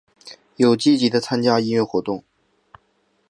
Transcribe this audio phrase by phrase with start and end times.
[0.55, 2.23] 有积极的参与音乐活动。